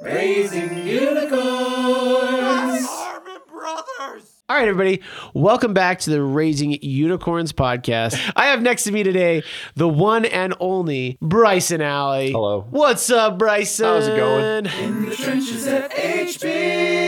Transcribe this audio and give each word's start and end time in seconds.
Raising 0.00 0.86
unicorns. 0.86 2.86
Harmon 2.86 3.38
Brothers. 3.50 4.30
All 4.48 4.56
right, 4.56 4.68
everybody, 4.68 5.02
welcome 5.34 5.74
back 5.74 5.98
to 6.00 6.10
the 6.10 6.22
Raising 6.22 6.78
Unicorns 6.80 7.52
podcast. 7.52 8.16
I 8.36 8.46
have 8.46 8.62
next 8.62 8.84
to 8.84 8.92
me 8.92 9.02
today 9.02 9.42
the 9.74 9.88
one 9.88 10.24
and 10.24 10.54
only 10.60 11.18
Bryson 11.20 11.80
Alley. 11.80 12.30
Hello. 12.30 12.64
What's 12.70 13.10
up, 13.10 13.38
Bryson? 13.38 13.86
How's 13.86 14.06
it 14.06 14.16
going? 14.16 14.66
In 14.66 15.06
the 15.06 15.16
trenches 15.16 15.66
at 15.66 15.90
HB. 15.90 17.07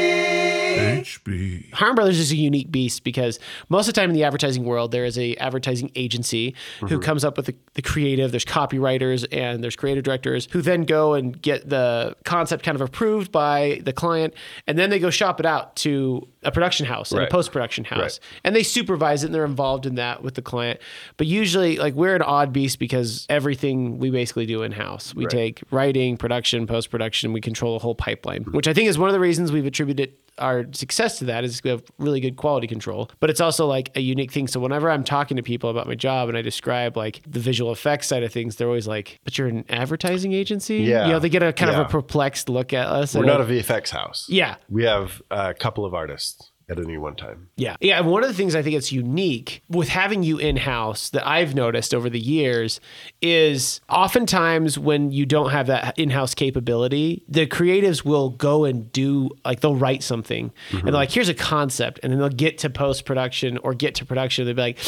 Harmon 1.72 1.94
Brothers 1.94 2.18
is 2.18 2.32
a 2.32 2.36
unique 2.36 2.70
beast 2.70 3.04
because 3.04 3.38
most 3.68 3.88
of 3.88 3.94
the 3.94 4.00
time 4.00 4.10
in 4.10 4.14
the 4.14 4.24
advertising 4.24 4.64
world, 4.64 4.92
there 4.92 5.04
is 5.04 5.18
a 5.18 5.34
advertising 5.36 5.90
agency 5.94 6.54
who 6.80 6.86
mm-hmm. 6.86 7.00
comes 7.00 7.24
up 7.24 7.36
with 7.36 7.46
the, 7.46 7.54
the 7.74 7.82
creative. 7.82 8.30
There's 8.30 8.44
copywriters 8.44 9.26
and 9.32 9.62
there's 9.62 9.76
creative 9.76 10.04
directors 10.04 10.48
who 10.50 10.62
then 10.62 10.84
go 10.84 11.14
and 11.14 11.40
get 11.40 11.68
the 11.68 12.16
concept 12.24 12.64
kind 12.64 12.74
of 12.74 12.80
approved 12.80 13.30
by 13.32 13.80
the 13.84 13.92
client, 13.92 14.34
and 14.66 14.78
then 14.78 14.90
they 14.90 14.98
go 14.98 15.10
shop 15.10 15.40
it 15.40 15.46
out 15.46 15.76
to 15.76 16.26
a 16.42 16.50
production 16.50 16.86
house 16.86 17.12
and 17.12 17.22
a 17.22 17.26
post 17.26 17.52
production 17.52 17.84
house, 17.84 17.98
Right. 18.00 18.20
and 18.44 18.56
they 18.56 18.62
supervise 18.62 19.22
it 19.22 19.26
and 19.26 19.34
they're 19.34 19.44
involved 19.44 19.84
in 19.86 19.96
that 19.96 20.22
with 20.22 20.34
the 20.34 20.42
client. 20.42 20.80
But 21.16 21.26
usually, 21.26 21.76
like 21.78 21.94
we're 21.94 22.16
an 22.16 22.22
odd 22.22 22.52
beast 22.52 22.78
because 22.78 23.26
everything 23.28 23.98
we 23.98 24.10
basically 24.10 24.46
do 24.46 24.62
in 24.62 24.72
house. 24.72 25.14
We 25.14 25.24
Right. 25.24 25.30
take 25.30 25.62
writing, 25.70 26.16
production, 26.16 26.66
post 26.66 26.90
production. 26.90 27.32
We 27.32 27.40
control 27.40 27.74
the 27.78 27.82
whole 27.82 27.94
pipeline, 27.94 28.44
which 28.44 28.68
I 28.68 28.72
think 28.72 28.88
is 28.88 28.98
one 28.98 29.08
of 29.08 29.12
the 29.12 29.20
reasons 29.20 29.52
we've 29.52 29.66
attributed 29.66 30.12
our 30.38 30.64
success 30.72 31.18
to 31.18 31.26
that 31.26 31.44
is 31.44 31.62
we 31.62 31.68
have 31.68 31.82
really 31.98 32.18
good 32.18 32.36
quality 32.36 32.66
control. 32.66 33.10
But 33.20 33.28
it's 33.28 33.42
also 33.42 33.66
like 33.66 33.90
a 33.94 34.00
unique 34.00 34.32
thing. 34.32 34.46
So 34.48 34.58
whenever 34.58 34.90
I'm 34.90 35.04
talking 35.04 35.36
to 35.36 35.42
people 35.42 35.68
about 35.68 35.86
my 35.86 35.94
job 35.94 36.30
and 36.30 36.38
I 36.38 36.40
describe 36.40 36.96
like 36.96 37.20
the 37.28 37.40
visual 37.40 37.72
effects 37.72 38.06
side 38.06 38.22
of 38.22 38.32
things, 38.32 38.56
they're 38.56 38.66
always 38.68 38.88
like, 38.88 39.18
"But 39.24 39.36
you're 39.36 39.48
an 39.48 39.66
advertising 39.68 40.32
agency." 40.32 40.78
Yeah. 40.78 41.06
You 41.06 41.12
know, 41.12 41.18
they 41.18 41.28
get 41.28 41.42
a 41.42 41.52
kind 41.52 41.70
of 41.70 41.78
a 41.78 41.84
perplexed 41.84 42.48
look 42.48 42.72
at 42.72 42.86
us. 42.86 43.14
We're 43.14 43.26
not 43.26 43.42
a 43.42 43.44
VFX 43.44 43.90
house. 43.90 44.26
yeah. 44.30 44.54
We 44.70 44.84
have 44.84 45.20
a 45.30 45.52
couple 45.52 45.84
of 45.84 45.92
artists 45.92 46.29
at 46.70 46.78
any 46.78 46.96
one 46.96 47.16
time. 47.16 47.48
Yeah. 47.56 47.76
Yeah. 47.80 47.98
And 47.98 48.08
one 48.08 48.22
of 48.22 48.28
the 48.28 48.34
things 48.34 48.54
I 48.54 48.62
think 48.62 48.76
it's 48.76 48.92
unique 48.92 49.62
with 49.68 49.88
having 49.88 50.22
you 50.22 50.38
in 50.38 50.56
house 50.56 51.10
that 51.10 51.26
I've 51.26 51.54
noticed 51.54 51.92
over 51.92 52.08
the 52.08 52.20
years 52.20 52.80
is 53.20 53.80
oftentimes 53.88 54.78
when 54.78 55.10
you 55.10 55.26
don't 55.26 55.50
have 55.50 55.66
that 55.66 55.98
in 55.98 56.10
house 56.10 56.34
capability, 56.34 57.24
the 57.28 57.46
creatives 57.46 58.04
will 58.04 58.30
go 58.30 58.64
and 58.64 58.90
do, 58.92 59.30
like, 59.44 59.60
they'll 59.60 59.76
write 59.76 60.02
something 60.02 60.44
and 60.44 60.52
they're 60.70 60.80
mm-hmm. 60.86 60.94
like, 60.94 61.10
here's 61.10 61.28
a 61.28 61.34
concept. 61.34 62.00
And 62.02 62.12
then 62.12 62.20
they'll 62.20 62.28
get 62.28 62.58
to 62.58 62.70
post 62.70 63.04
production 63.04 63.58
or 63.58 63.74
get 63.74 63.96
to 63.96 64.06
production. 64.06 64.44
They'll 64.44 64.54
be 64.54 64.62
like, 64.62 64.78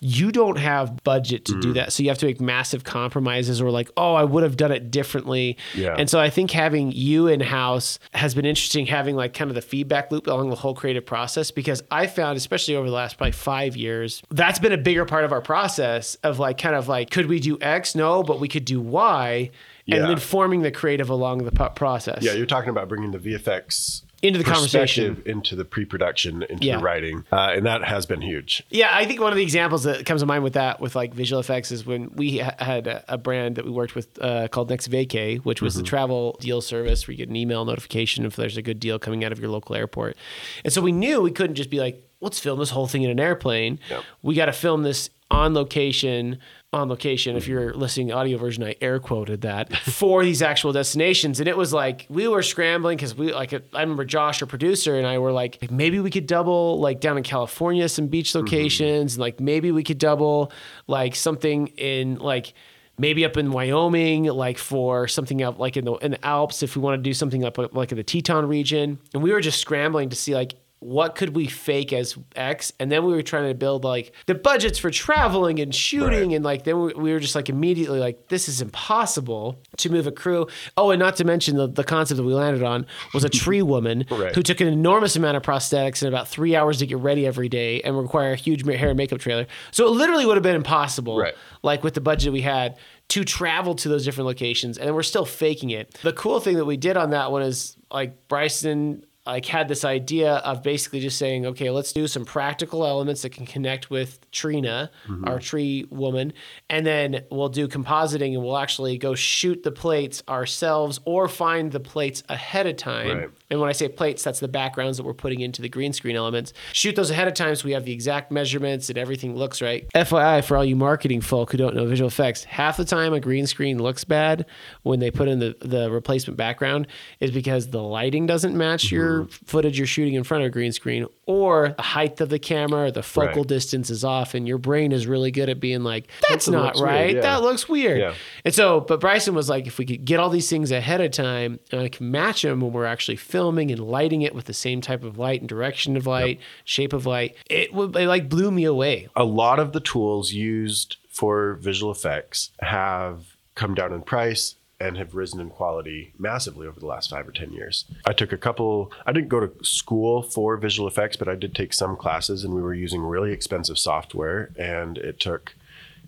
you 0.00 0.30
don't 0.30 0.58
have 0.58 1.02
budget 1.02 1.44
to 1.46 1.52
do 1.52 1.58
mm-hmm. 1.58 1.72
that. 1.74 1.92
So 1.92 2.04
you 2.04 2.08
have 2.08 2.18
to 2.18 2.26
make 2.26 2.40
massive 2.40 2.84
compromises 2.84 3.60
or, 3.60 3.70
like, 3.70 3.90
oh, 3.96 4.14
I 4.14 4.24
would 4.24 4.44
have 4.44 4.56
done 4.56 4.72
it 4.72 4.90
differently. 4.90 5.58
Yeah. 5.74 5.96
And 5.98 6.08
so 6.08 6.20
I 6.20 6.30
think 6.30 6.52
having 6.52 6.92
you 6.92 7.26
in 7.26 7.40
house 7.40 7.98
has 8.14 8.34
been 8.34 8.44
interesting, 8.44 8.86
having 8.86 9.16
like 9.16 9.34
kind 9.34 9.50
of 9.50 9.56
the 9.56 9.62
feedback 9.62 10.12
loop 10.12 10.26
along 10.28 10.50
the 10.50 10.56
whole 10.56 10.74
creative 10.74 11.04
process, 11.04 11.17
because 11.54 11.82
I 11.90 12.06
found, 12.06 12.36
especially 12.36 12.76
over 12.76 12.88
the 12.88 12.94
last 12.94 13.16
probably 13.16 13.32
five 13.32 13.76
years, 13.76 14.22
that's 14.30 14.58
been 14.58 14.72
a 14.72 14.78
bigger 14.78 15.04
part 15.04 15.24
of 15.24 15.32
our 15.32 15.40
process 15.40 16.14
of 16.16 16.38
like 16.38 16.58
kind 16.58 16.74
of 16.74 16.88
like, 16.88 17.10
could 17.10 17.26
we 17.26 17.40
do 17.40 17.58
X? 17.60 17.94
No, 17.94 18.22
but 18.22 18.40
we 18.40 18.48
could 18.48 18.64
do 18.64 18.80
Y. 18.80 19.50
And 19.90 20.04
then 20.04 20.18
forming 20.18 20.60
the 20.60 20.70
creative 20.70 21.08
along 21.08 21.44
the 21.44 21.70
process. 21.74 22.22
Yeah, 22.22 22.34
you're 22.34 22.44
talking 22.44 22.68
about 22.68 22.88
bringing 22.88 23.10
the 23.10 23.18
VFX 23.18 24.02
Into 24.20 24.38
the 24.38 24.44
conversation. 24.44 25.22
into 25.26 25.54
the 25.54 25.64
pre-production, 25.64 26.42
into 26.42 26.66
Yeah. 26.66 26.78
the 26.78 26.82
writing, 26.82 27.24
uh, 27.30 27.52
and 27.54 27.64
that 27.66 27.84
has 27.84 28.04
been 28.04 28.20
huge. 28.20 28.64
Yeah, 28.68 28.90
I 28.92 29.04
think 29.04 29.20
one 29.20 29.30
of 29.32 29.36
the 29.36 29.42
examples 29.44 29.84
that 29.84 30.04
comes 30.06 30.22
to 30.22 30.26
mind 30.26 30.42
with 30.42 30.54
that, 30.54 30.80
with 30.80 30.96
like 30.96 31.14
visual 31.14 31.38
effects, 31.38 31.70
is 31.70 31.86
when 31.86 32.10
we 32.14 32.38
ha- 32.38 32.54
had 32.58 32.86
a, 32.88 33.04
a 33.08 33.16
brand 33.18 33.56
that 33.56 33.64
we 33.64 33.70
worked 33.70 33.94
with 33.94 34.08
uh, 34.20 34.48
called 34.48 34.70
Next 34.70 34.88
Vacay, 34.88 35.38
which 35.44 35.62
was 35.62 35.76
the 35.76 35.82
travel 35.84 36.36
deal 36.40 36.60
service 36.60 37.06
where 37.06 37.12
you 37.12 37.18
get 37.18 37.28
an 37.28 37.36
email 37.36 37.64
notification 37.64 38.24
if 38.26 38.34
there's 38.34 38.56
a 38.56 38.62
good 38.62 38.80
deal 38.80 38.98
coming 38.98 39.24
out 39.24 39.30
of 39.30 39.38
your 39.38 39.50
local 39.50 39.76
airport. 39.76 40.16
And 40.64 40.72
so 40.72 40.80
we 40.82 40.90
knew 40.92 41.20
we 41.20 41.30
couldn't 41.30 41.54
just 41.54 41.70
be 41.70 41.78
like, 41.78 42.04
let's 42.20 42.40
film 42.40 42.58
this 42.58 42.70
whole 42.70 42.88
thing 42.88 43.02
in 43.04 43.10
an 43.10 43.20
airplane. 43.20 43.78
Yep. 43.88 44.02
We 44.22 44.34
got 44.34 44.46
to 44.46 44.52
film 44.52 44.82
this 44.82 45.10
on 45.30 45.54
location. 45.54 46.38
On 46.70 46.90
location, 46.90 47.34
if 47.34 47.44
mm-hmm. 47.44 47.52
you're 47.52 47.72
listening 47.72 48.08
to 48.08 48.12
audio 48.12 48.36
version, 48.36 48.62
I 48.62 48.76
air 48.82 48.98
quoted 48.98 49.40
that 49.40 49.74
for 49.76 50.22
these 50.22 50.42
actual 50.42 50.70
destinations, 50.72 51.40
and 51.40 51.48
it 51.48 51.56
was 51.56 51.72
like 51.72 52.04
we 52.10 52.28
were 52.28 52.42
scrambling 52.42 52.98
because 52.98 53.14
we 53.14 53.32
like 53.32 53.54
I 53.54 53.80
remember 53.80 54.04
Josh, 54.04 54.42
our 54.42 54.46
producer, 54.46 54.98
and 54.98 55.06
I 55.06 55.16
were 55.16 55.32
like 55.32 55.70
maybe 55.70 55.98
we 55.98 56.10
could 56.10 56.26
double 56.26 56.78
like 56.78 57.00
down 57.00 57.16
in 57.16 57.22
California 57.22 57.88
some 57.88 58.08
beach 58.08 58.30
mm-hmm. 58.30 58.44
locations, 58.44 59.14
and 59.14 59.20
like 59.22 59.40
maybe 59.40 59.72
we 59.72 59.82
could 59.82 59.96
double 59.96 60.52
like 60.86 61.14
something 61.16 61.68
in 61.68 62.16
like 62.16 62.52
maybe 62.98 63.24
up 63.24 63.38
in 63.38 63.50
Wyoming, 63.50 64.24
like 64.24 64.58
for 64.58 65.08
something 65.08 65.42
up 65.42 65.58
like 65.58 65.78
in 65.78 65.86
the 65.86 65.94
in 65.94 66.10
the 66.10 66.26
Alps, 66.26 66.62
if 66.62 66.76
we 66.76 66.82
want 66.82 66.98
to 66.98 67.02
do 67.02 67.14
something 67.14 67.44
up 67.44 67.56
like 67.74 67.92
in 67.92 67.96
the 67.96 68.04
Teton 68.04 68.46
region. 68.46 68.98
And 69.14 69.22
we 69.22 69.32
were 69.32 69.40
just 69.40 69.58
scrambling 69.60 70.10
to 70.10 70.16
see 70.16 70.34
like 70.34 70.54
what 70.80 71.16
could 71.16 71.34
we 71.34 71.46
fake 71.48 71.92
as 71.92 72.16
X, 72.36 72.72
and 72.78 72.90
then 72.92 73.04
we 73.04 73.12
were 73.12 73.22
trying 73.22 73.48
to 73.48 73.54
build 73.54 73.82
like 73.84 74.12
the 74.26 74.34
budgets 74.34 74.78
for 74.78 74.90
traveling 74.90 75.58
and 75.58 75.74
shooting, 75.74 76.28
Right. 76.28 76.36
and 76.36 76.44
like 76.44 76.64
then 76.64 76.80
we, 76.80 76.94
we 76.94 77.12
were 77.12 77.18
just 77.18 77.34
like 77.34 77.48
immediately 77.48 77.98
like 77.98 78.28
this 78.28 78.48
is 78.48 78.60
impossible 78.62 79.60
to 79.78 79.90
move 79.90 80.06
a 80.06 80.12
crew. 80.12 80.46
Oh, 80.76 80.90
and 80.90 81.00
not 81.00 81.16
to 81.16 81.24
mention 81.24 81.56
the, 81.56 81.66
the 81.66 81.84
concept 81.84 82.16
that 82.18 82.22
we 82.24 82.32
landed 82.34 82.62
on 82.62 82.86
was 83.12 83.24
a 83.24 83.28
tree 83.28 83.62
woman 83.74 84.04
Right. 84.10 84.34
who 84.34 84.42
took 84.42 84.60
an 84.60 84.68
enormous 84.68 85.16
amount 85.16 85.36
of 85.36 85.42
prosthetics 85.42 86.02
and 86.02 86.08
about 86.08 86.28
three 86.28 86.54
hours 86.54 86.78
to 86.78 86.86
get 86.86 86.98
ready 86.98 87.26
every 87.26 87.48
day 87.48 87.80
and 87.82 87.96
require 87.98 88.32
a 88.32 88.36
huge 88.36 88.64
hair 88.66 88.88
and 88.90 88.96
makeup 88.96 89.18
trailer. 89.20 89.46
So 89.72 89.86
it 89.86 89.90
literally 89.90 90.26
would 90.26 90.36
have 90.36 90.42
been 90.44 90.56
impossible 90.56 91.18
Right. 91.18 91.34
like 91.62 91.82
with 91.82 91.94
the 91.94 92.00
budget 92.00 92.32
we 92.32 92.42
had 92.42 92.76
to 93.08 93.24
travel 93.24 93.74
to 93.74 93.88
those 93.88 94.04
different 94.04 94.26
locations 94.26 94.76
and 94.78 94.94
we're 94.94 95.02
still 95.02 95.24
faking 95.24 95.70
it 95.70 95.94
the 96.02 96.12
cool 96.12 96.40
thing 96.40 96.56
that 96.56 96.66
we 96.66 96.76
did 96.76 96.96
on 96.96 97.10
that 97.10 97.32
one 97.32 97.40
is 97.42 97.76
like 97.90 98.28
bryson 98.28 99.02
like 99.28 99.46
had 99.46 99.68
this 99.68 99.84
idea 99.84 100.36
of 100.36 100.62
basically 100.62 101.00
just 101.00 101.18
saying 101.18 101.46
okay 101.46 101.70
let's 101.70 101.92
do 101.92 102.06
some 102.06 102.24
practical 102.24 102.84
elements 102.84 103.22
that 103.22 103.30
can 103.30 103.46
connect 103.46 103.90
with 103.90 104.18
trina 104.30 104.90
mm-hmm. 105.06 105.26
our 105.26 105.38
tree 105.38 105.86
woman 105.90 106.32
and 106.70 106.86
then 106.86 107.24
we'll 107.30 107.48
do 107.48 107.68
compositing 107.68 108.34
and 108.34 108.42
we'll 108.42 108.58
actually 108.58 108.98
go 108.98 109.14
shoot 109.14 109.62
the 109.62 109.72
plates 109.72 110.22
ourselves 110.28 111.00
or 111.04 111.28
find 111.28 111.72
the 111.72 111.80
plates 111.80 112.22
ahead 112.28 112.66
of 112.66 112.76
time 112.76 113.18
Right. 113.18 113.30
and 113.50 113.60
when 113.60 113.68
I 113.68 113.72
say 113.72 113.88
plates, 113.88 114.22
that's 114.22 114.40
the 114.40 114.48
backgrounds 114.48 114.96
that 114.98 115.04
we're 115.04 115.14
putting 115.14 115.40
into 115.40 115.62
the 115.62 115.68
green 115.68 115.92
screen 115.92 116.16
elements. 116.16 116.52
Shoot 116.72 116.96
those 116.96 117.10
ahead 117.10 117.28
of 117.28 117.34
time 117.34 117.54
so 117.54 117.64
we 117.64 117.72
have 117.72 117.84
the 117.84 117.92
exact 117.92 118.30
measurements 118.30 118.88
and 118.88 118.98
everything 118.98 119.36
looks 119.36 119.60
right. 119.60 119.86
FYI, 119.94 120.44
for 120.44 120.56
all 120.56 120.64
you 120.64 120.76
marketing 120.76 121.20
folk 121.20 121.52
who 121.52 121.58
don't 121.58 121.74
know 121.74 121.86
visual 121.86 122.08
effects, 122.08 122.44
half 122.44 122.76
the 122.76 122.84
time 122.84 123.12
a 123.12 123.20
green 123.20 123.46
screen 123.46 123.78
looks 123.78 124.04
bad 124.04 124.46
when 124.82 125.00
they 125.00 125.10
put 125.10 125.28
in 125.28 125.38
the, 125.38 125.56
the 125.60 125.90
replacement 125.90 126.36
background 126.36 126.86
is 127.20 127.30
because 127.30 127.68
the 127.68 127.82
lighting 127.82 128.26
doesn't 128.26 128.56
match 128.56 128.90
your 128.90 129.17
Mm-hmm. 129.24 129.44
footage 129.46 129.78
you're 129.78 129.86
shooting 129.86 130.14
in 130.14 130.24
front 130.24 130.42
of 130.44 130.48
a 130.48 130.50
green 130.50 130.72
screen 130.72 131.06
or 131.26 131.74
the 131.76 131.82
height 131.82 132.20
of 132.20 132.28
the 132.30 132.38
camera, 132.38 132.84
or 132.84 132.90
the 132.90 133.02
focal 133.02 133.42
Right. 133.42 133.48
distance 133.48 133.90
is 133.90 134.02
off, 134.04 134.34
and 134.34 134.48
your 134.48 134.58
brain 134.58 134.92
is 134.92 135.06
really 135.06 135.30
good 135.30 135.48
at 135.50 135.60
being 135.60 135.82
like, 135.84 136.08
that's 136.28 136.46
That 136.46 136.52
not 136.52 136.64
looks 136.64 136.80
weird, 136.80 136.90
right. 136.92 137.14
yeah. 137.16 137.20
That 137.20 137.42
looks 137.42 137.68
weird. 137.68 138.00
Yeah. 138.00 138.14
And 138.44 138.54
so, 138.54 138.80
but 138.80 139.00
Bryson 139.00 139.34
was 139.34 139.48
like, 139.50 139.66
if 139.66 139.78
we 139.78 139.84
could 139.84 140.04
get 140.04 140.20
all 140.20 140.30
these 140.30 140.48
things 140.48 140.70
ahead 140.70 141.00
of 141.00 141.10
time 141.10 141.60
and 141.70 141.80
I 141.82 141.88
can 141.88 142.10
match 142.10 142.42
them 142.42 142.60
when 142.60 142.72
we're 142.72 142.86
actually 142.86 143.16
filming 143.16 143.70
and 143.70 143.80
lighting 143.80 144.22
it 144.22 144.34
with 144.34 144.46
the 144.46 144.54
same 144.54 144.80
type 144.80 145.04
of 145.04 145.18
light 145.18 145.40
and 145.40 145.48
direction 145.48 145.96
of 145.96 146.06
light, 146.06 146.40
shape 146.64 146.92
of 146.94 147.04
light, 147.06 147.34
it 147.50 147.74
would 147.74 147.94
it 147.96 148.06
like 148.08 148.28
blew 148.28 148.50
me 148.50 148.64
away. 148.64 149.08
A 149.14 149.24
lot 149.24 149.58
of 149.58 149.72
the 149.72 149.80
tools 149.80 150.32
used 150.32 150.96
for 151.10 151.54
visual 151.54 151.90
effects 151.92 152.50
have 152.60 153.36
come 153.54 153.74
down 153.74 153.92
in 153.92 154.00
price 154.02 154.54
and 154.80 154.96
have 154.96 155.14
risen 155.14 155.40
in 155.40 155.50
quality 155.50 156.12
massively 156.18 156.66
over 156.66 156.78
the 156.78 156.86
last 156.86 157.10
five 157.10 157.26
or 157.26 157.32
10 157.32 157.52
years. 157.52 157.84
I 158.06 158.12
took 158.12 158.32
a 158.32 158.36
couple, 158.36 158.92
I 159.04 159.12
didn't 159.12 159.28
go 159.28 159.40
to 159.40 159.64
school 159.64 160.22
for 160.22 160.56
visual 160.56 160.86
effects, 160.86 161.16
but 161.16 161.28
I 161.28 161.34
did 161.34 161.54
take 161.54 161.72
some 161.72 161.96
classes 161.96 162.44
and 162.44 162.54
we 162.54 162.62
were 162.62 162.74
using 162.74 163.02
really 163.02 163.32
expensive 163.32 163.78
software 163.78 164.50
and 164.56 164.96
it 164.98 165.18
took, 165.18 165.54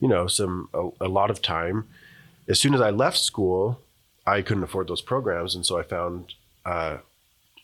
you 0.00 0.06
know, 0.06 0.28
some, 0.28 0.68
a, 0.72 0.88
a 1.00 1.08
lot 1.08 1.30
of 1.30 1.42
time. 1.42 1.88
As 2.46 2.60
soon 2.60 2.74
as 2.74 2.80
I 2.80 2.90
left 2.90 3.18
school, 3.18 3.80
I 4.26 4.42
couldn't 4.42 4.62
afford 4.62 4.86
those 4.86 5.02
programs. 5.02 5.56
And 5.56 5.66
so 5.66 5.76
I 5.78 5.82
found 5.82 6.34
uh, 6.64 6.98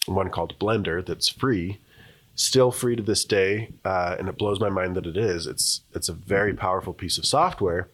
one 0.06 0.31
called 0.31 0.58
Blender 0.58 1.05
that's 1.06 1.29
free 1.29 1.79
still 2.37 2.70
free 2.70 2.94
to 2.94 3.03
this 3.03 3.25
day, 3.25 3.70
uh, 3.85 4.14
and 4.19 4.29
it 4.29 4.37
blows 4.37 4.61
my 4.61 4.69
mind 4.69 4.94
that 4.94 5.06
it 5.06 5.17
is. 5.17 5.47
It's 5.47 5.81
it's 5.94 6.08
a 6.08 6.12
very 6.12 6.55
powerful 6.55 6.93
piece 6.93 7.19
of 7.19 7.25
software, 7.25 7.88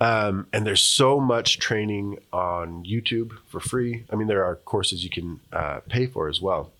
um, 0.00 0.46
and 0.52 0.66
there's 0.66 0.82
so 0.82 1.20
much 1.20 1.58
training 1.58 2.18
on 2.32 2.84
YouTube 2.84 3.32
for 3.48 3.60
free. 3.60 4.04
I 4.10 4.16
mean, 4.16 4.28
there 4.28 4.44
are 4.44 4.56
courses 4.56 5.04
you 5.04 5.10
can 5.10 5.40
uh, 5.52 5.80
pay 5.88 6.06
for 6.06 6.28
as 6.28 6.40
well 6.40 6.70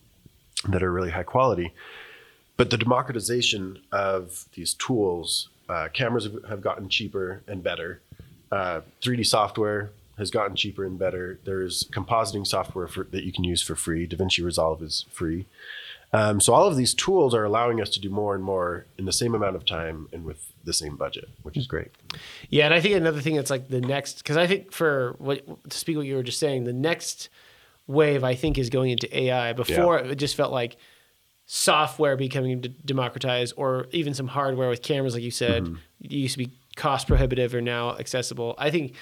that 0.68 0.82
are 0.82 0.90
really 0.90 1.10
high 1.10 1.22
quality. 1.22 1.72
But 2.56 2.70
the 2.70 2.78
democratization 2.78 3.80
of 3.92 4.46
these 4.54 4.74
tools, 4.74 5.48
uh, 5.68 5.88
cameras 5.92 6.28
have, 6.48 6.60
gotten 6.60 6.88
cheaper 6.88 7.42
and 7.46 7.62
better. 7.62 8.00
Uh, 8.50 8.80
3D 9.02 9.26
software 9.26 9.90
has 10.20 10.30
gotten 10.30 10.54
cheaper 10.54 10.84
and 10.84 10.98
better. 10.98 11.40
There's 11.44 11.84
compositing 11.84 12.46
software 12.46 12.86
for, 12.86 13.04
that 13.04 13.24
you 13.24 13.32
can 13.32 13.42
use 13.42 13.62
for 13.62 13.74
free. 13.74 14.06
DaVinci 14.06 14.44
Resolve 14.44 14.82
is 14.82 15.06
free. 15.10 15.46
Um, 16.12 16.40
so 16.40 16.52
all 16.52 16.66
of 16.66 16.76
these 16.76 16.92
tools 16.92 17.34
are 17.34 17.44
allowing 17.44 17.80
us 17.80 17.88
to 17.90 18.00
do 18.00 18.10
more 18.10 18.34
and 18.34 18.44
more 18.44 18.86
in 18.98 19.06
the 19.06 19.12
same 19.12 19.34
amount 19.34 19.56
of 19.56 19.64
time 19.64 20.08
and 20.12 20.24
with 20.24 20.52
the 20.64 20.72
same 20.72 20.96
budget, 20.96 21.28
which 21.42 21.56
is 21.56 21.66
great. 21.66 21.88
Yeah, 22.50 22.66
and 22.66 22.74
I 22.74 22.80
think 22.80 22.94
another 22.94 23.20
thing 23.20 23.36
that's 23.36 23.50
like 23.50 23.68
the 23.68 23.80
next 23.80 24.18
because 24.18 24.36
I 24.36 24.46
think 24.46 24.72
for 24.72 25.14
what 25.18 25.70
to 25.70 25.78
speak 25.78 25.96
what 25.96 26.06
you 26.06 26.16
were 26.16 26.22
just 26.22 26.38
saying, 26.38 26.64
the 26.64 26.72
next 26.72 27.28
wave 27.86 28.24
I 28.24 28.34
think 28.34 28.58
is 28.58 28.70
going 28.70 28.90
into 28.90 29.16
AI. 29.16 29.52
Before 29.52 29.98
it 29.98 30.16
just 30.16 30.36
felt 30.36 30.52
like 30.52 30.76
software 31.46 32.16
becoming 32.16 32.60
d- 32.60 32.74
democratized, 32.84 33.54
or 33.56 33.86
even 33.92 34.12
some 34.14 34.28
hardware 34.28 34.68
with 34.68 34.82
cameras, 34.82 35.14
like 35.14 35.22
you 35.22 35.30
said, 35.30 35.66
it 36.02 36.10
used 36.12 36.34
to 36.34 36.38
be 36.38 36.50
cost 36.76 37.06
prohibitive, 37.06 37.54
or 37.54 37.60
now 37.60 37.96
accessible. 37.98 38.54
I 38.58 38.70
think 38.70 38.94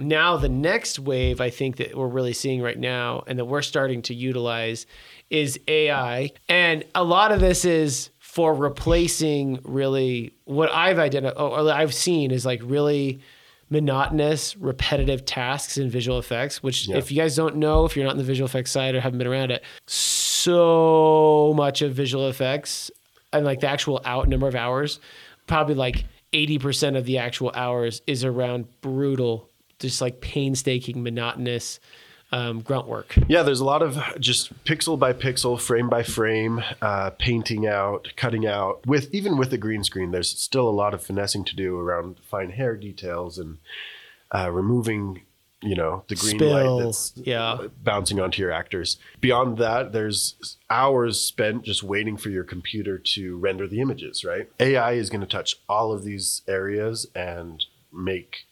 now 0.00 0.36
the 0.36 0.48
next 0.48 0.98
wave 0.98 1.40
I 1.40 1.50
think 1.50 1.76
that 1.76 1.94
we're 1.96 2.06
really 2.08 2.32
seeing 2.32 2.62
right 2.62 2.78
now, 2.78 3.22
and 3.26 3.38
that 3.38 3.44
we're 3.44 3.62
starting 3.62 4.02
to 4.02 4.14
utilize, 4.14 4.86
is 5.30 5.58
AI, 5.68 6.30
and 6.48 6.84
a 6.94 7.04
lot 7.04 7.30
of 7.32 7.40
this 7.40 7.64
is 7.64 8.10
for 8.18 8.54
replacing 8.54 9.60
really 9.64 10.32
what 10.44 10.70
I've 10.72 10.98
identified 10.98 11.36
or 11.36 11.70
I've 11.72 11.92
seen 11.94 12.30
is 12.30 12.46
like 12.46 12.60
really 12.64 13.20
monotonous, 13.70 14.56
repetitive 14.56 15.24
tasks 15.24 15.78
in 15.78 15.88
visual 15.90 16.18
effects, 16.18 16.62
which 16.62 16.88
Yeah. 16.88 16.96
if 16.96 17.10
you 17.12 17.16
guys 17.16 17.36
don't 17.36 17.56
know, 17.56 17.84
if 17.84 17.96
you're 17.96 18.04
not 18.04 18.12
in 18.12 18.18
the 18.18 18.24
visual 18.24 18.46
effects 18.46 18.70
side 18.72 18.94
or 18.94 19.00
haven't 19.00 19.18
been 19.18 19.28
around 19.28 19.50
it, 19.52 19.62
so 19.86 21.52
much 21.56 21.82
of 21.82 21.92
visual 21.92 22.28
effects 22.28 22.90
and 23.32 23.44
like 23.44 23.60
the 23.60 23.68
actual 23.68 24.00
out 24.04 24.28
number 24.28 24.48
of 24.48 24.54
hours, 24.54 24.98
probably 25.46 25.74
like 25.74 26.04
80% 26.32 26.96
of 26.96 27.04
the 27.04 27.18
actual 27.18 27.52
hours 27.54 28.02
is 28.06 28.24
around 28.24 28.66
brutal, 28.80 29.48
just 29.80 30.00
like 30.00 30.20
painstaking, 30.20 31.02
monotonous 31.02 31.80
um, 32.32 32.60
grunt 32.60 32.86
work. 32.86 33.16
Yeah, 33.28 33.42
there's 33.42 33.60
a 33.60 33.64
lot 33.64 33.82
of 33.82 33.98
just 34.20 34.64
pixel 34.64 34.98
by 34.98 35.12
pixel, 35.12 35.60
frame 35.60 35.88
by 35.88 36.02
frame, 36.02 36.62
uh, 36.80 37.10
painting 37.18 37.66
out, 37.66 38.12
cutting 38.16 38.46
out. 38.46 38.86
With 38.86 39.12
even 39.12 39.36
with 39.36 39.50
the 39.50 39.58
green 39.58 39.84
screen, 39.84 40.10
there's 40.10 40.30
still 40.30 40.68
a 40.68 40.70
lot 40.70 40.94
of 40.94 41.02
finessing 41.02 41.44
to 41.46 41.56
do 41.56 41.78
around 41.78 42.18
fine 42.22 42.50
hair 42.50 42.76
details 42.76 43.38
and 43.38 43.58
uh, 44.32 44.50
removing, 44.52 45.22
you 45.60 45.74
know, 45.74 46.04
the 46.08 46.14
green 46.14 46.36
Spill, 46.38 46.76
light 46.78 46.84
that's 46.84 47.12
yeah. 47.16 47.58
bouncing 47.82 48.20
onto 48.20 48.40
your 48.40 48.52
actors. 48.52 48.96
Beyond 49.20 49.58
that, 49.58 49.92
there's 49.92 50.56
hours 50.68 51.20
spent 51.20 51.64
just 51.64 51.82
waiting 51.82 52.16
for 52.16 52.30
your 52.30 52.44
computer 52.44 52.96
to 52.96 53.38
render 53.38 53.66
the 53.66 53.80
images. 53.80 54.24
Right? 54.24 54.48
AI 54.60 54.92
is 54.92 55.10
going 55.10 55.22
to 55.22 55.26
touch 55.26 55.56
all 55.68 55.92
of 55.92 56.04
these 56.04 56.42
areas 56.46 57.08
and 57.14 57.64
make 57.92 58.46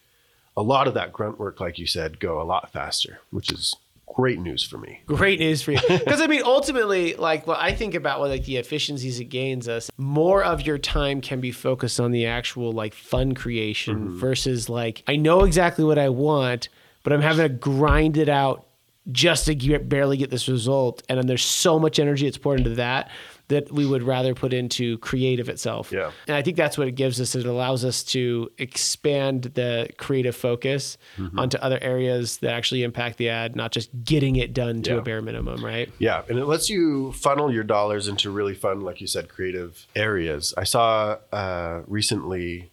a 0.59 0.63
lot 0.63 0.89
of 0.89 0.95
that 0.95 1.13
grunt 1.13 1.39
work, 1.39 1.61
like 1.61 1.79
you 1.79 1.87
said, 1.87 2.19
go 2.19 2.43
a 2.43 2.43
lot 2.43 2.73
faster, 2.73 3.21
which 3.31 3.53
is 3.53 3.77
great 4.13 4.41
news 4.41 4.65
for 4.65 4.77
me. 4.77 5.03
Great 5.07 5.39
news 5.39 5.63
for 5.63 5.71
you. 5.71 5.79
Because 5.89 6.21
I 6.21 6.27
mean, 6.27 6.43
ultimately, 6.45 7.15
like 7.15 7.47
what 7.47 7.59
I 7.61 7.73
think 7.73 7.95
about 7.95 8.19
what 8.19 8.31
like 8.31 8.45
the 8.45 8.57
efficiencies 8.57 9.21
it 9.21 9.27
gains 9.27 9.69
us, 9.69 9.89
more 9.97 10.43
of 10.43 10.67
your 10.67 10.77
time 10.77 11.21
can 11.21 11.41
be 11.41 11.53
focused 11.53 12.01
on 12.01 12.11
the 12.11 12.27
actual 12.27 12.73
like 12.73 12.93
fun 12.93 13.35
creation 13.35 13.99
mm-hmm. 13.99 14.19
versus 14.19 14.69
like 14.69 15.05
I 15.07 15.15
know 15.15 15.45
exactly 15.45 15.85
what 15.85 15.97
I 15.97 16.09
want, 16.09 16.69
but 17.05 17.13
I'm 17.13 17.23
having 17.23 17.47
to 17.47 17.55
grind 17.55 18.17
it 18.17 18.29
out 18.29 18.67
just 19.13 19.47
to 19.47 19.55
get, 19.55 19.89
barely 19.89 20.17
get 20.17 20.31
this 20.31 20.49
result. 20.49 21.05
And 21.09 21.19
then 21.19 21.29
there's 21.29 21.45
so 21.45 21.79
much 21.79 22.01
energy 22.01 22.27
that's 22.27 22.37
poured 22.37 22.59
into 22.59 22.75
that 22.75 23.11
that 23.49 23.73
we 23.73 23.87
would 23.87 24.03
rather 24.03 24.35
put 24.35 24.53
into 24.53 24.99
creative 24.99 25.49
itself. 25.49 25.91
Yeah. 25.91 26.11
And 26.27 26.37
I 26.37 26.43
think 26.43 26.57
that's 26.57 26.77
what 26.77 26.87
it 26.87 26.93
gives 26.97 27.19
us. 27.21 27.35
It 27.35 27.47
allows 27.47 27.83
us 27.85 28.05
to 28.05 28.51
expand 28.59 29.45
the 29.55 29.89
creative 29.97 30.37
focus 30.37 30.99
Mm-hmm. 31.17 31.39
onto 31.39 31.59
other 31.59 31.79
areas 31.83 32.39
that 32.39 32.53
actually 32.53 32.83
impact 32.83 33.17
the 33.19 33.29
ad, 33.31 33.57
not 33.57 33.73
just 33.73 33.91
getting 34.05 34.37
it 34.37 34.53
done 34.55 34.83
to 34.83 34.93
Yeah. 34.93 34.99
a 34.99 35.03
bare 35.03 35.23
minimum, 35.23 35.65
right? 35.65 35.91
Yeah, 35.99 36.23
and 36.29 36.39
it 36.39 36.45
lets 36.45 36.69
you 36.71 37.13
funnel 37.13 37.53
your 37.53 37.65
dollars 37.65 38.07
into 38.09 38.31
really 38.31 38.55
fun, 38.55 38.83
like 38.83 39.01
you 39.01 39.07
said, 39.07 39.29
creative 39.29 39.87
areas. 39.97 40.55
I 40.57 40.65
saw 40.65 41.17
uh, 41.33 41.81
recently 41.87 42.71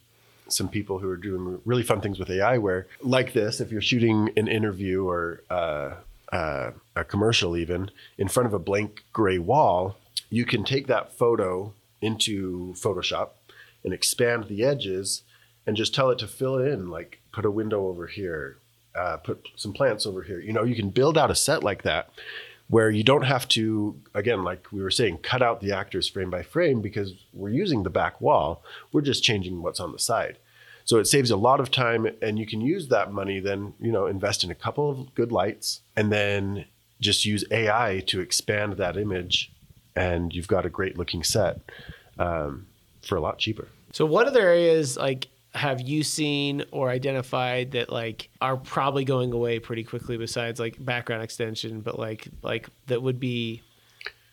some 0.48 0.70
people 0.70 1.00
who 1.00 1.10
are 1.10 1.18
doing 1.18 1.60
really 1.66 1.82
fun 1.84 2.02
things 2.02 2.20
with 2.20 2.30
AI, 2.30 2.58
where 2.60 2.86
like 3.02 3.34
this, 3.34 3.60
if 3.62 3.72
you're 3.72 3.82
shooting 3.82 4.30
an 4.38 4.48
interview 4.48 5.08
or 5.08 5.42
uh, 5.50 5.94
uh, 6.32 6.72
a 6.96 7.04
commercial, 7.04 7.58
even 7.58 7.90
in 8.18 8.28
front 8.28 8.46
of 8.48 8.54
a 8.54 8.60
blank 8.60 9.04
gray 9.14 9.40
wall, 9.40 9.98
you 10.30 10.46
can 10.46 10.64
take 10.64 10.88
that 10.88 11.12
photo 11.12 11.74
into 12.02 12.74
Photoshop 12.74 13.30
and 13.84 13.94
expand 13.94 14.46
the 14.46 14.64
edges 14.64 15.24
and 15.66 15.76
just 15.76 15.94
tell 15.94 16.10
it 16.10 16.20
to 16.20 16.28
fill 16.28 16.58
it 16.58 16.68
in, 16.68 16.90
like 16.90 17.20
put 17.32 17.46
a 17.46 17.52
window 17.52 17.88
over 17.88 18.08
here, 18.08 18.58
uh, 18.96 19.18
put 19.18 19.48
some 19.56 19.74
plants 19.74 20.06
over 20.06 20.24
here. 20.24 20.40
You 20.40 20.54
know, 20.54 20.64
you 20.64 20.76
can 20.76 20.90
build 20.90 21.18
out 21.18 21.32
a 21.32 21.36
set 21.36 21.64
like 21.64 21.84
that 21.84 22.10
where 22.68 22.90
you 22.90 23.04
don't 23.04 23.24
have 23.24 23.48
to, 23.48 24.00
again, 24.14 24.44
like 24.44 24.72
we 24.72 24.82
were 24.82 24.92
saying, 24.92 25.20
cut 25.20 25.42
out 25.42 25.62
the 25.62 25.72
actors 25.72 26.08
frame 26.08 26.30
by 26.30 26.42
frame 26.42 26.82
because 26.82 27.14
we're 27.34 27.50
using 27.50 27.84
the 27.84 27.90
back 27.90 28.20
wall. 28.20 28.64
We're 28.92 29.02
just 29.02 29.24
changing 29.24 29.62
what's 29.62 29.80
on 29.80 29.92
the 29.92 30.00
side. 30.00 30.38
So 30.84 30.98
it 30.98 31.06
saves 31.06 31.32
a 31.32 31.38
lot 31.38 31.60
of 31.60 31.72
time, 31.72 32.08
and 32.22 32.38
you 32.38 32.46
can 32.46 32.62
use 32.62 32.90
that 32.90 33.12
money 33.12 33.40
then, 33.40 33.74
you 33.80 33.92
know, 33.92 34.06
invest 34.06 34.44
in 34.44 34.52
a 34.52 34.56
couple 34.56 34.90
of 34.90 35.16
good 35.16 35.32
lights 35.32 35.82
and 35.96 36.12
then 36.12 36.66
just 37.00 37.26
use 37.26 37.44
AI 37.52 38.04
to 38.08 38.22
expand 38.22 38.74
that 38.74 38.96
image, 38.96 39.52
and 39.96 40.34
you've 40.34 40.48
got 40.48 40.66
a 40.66 40.70
great 40.70 40.98
looking 40.98 41.24
set 41.24 41.60
um, 42.20 42.68
for 43.02 43.16
a 43.16 43.22
lot 43.22 43.38
cheaper. 43.38 43.68
So 43.94 44.06
what 44.06 44.28
other 44.28 44.42
areas 44.42 44.98
like 44.98 45.28
have 45.54 45.80
you 45.80 46.04
seen 46.04 46.66
or 46.72 46.90
identified 46.90 47.72
that 47.72 47.90
like 47.90 48.30
are 48.42 48.58
probably 48.58 49.06
going 49.06 49.32
away 49.32 49.58
pretty 49.60 49.86
quickly 49.86 50.18
besides 50.18 50.60
like 50.60 50.84
background 50.84 51.24
extension, 51.24 51.80
but 51.80 51.98
like 51.98 52.28
like 52.44 52.68
that 52.88 53.02
would 53.02 53.20
be 53.20 53.62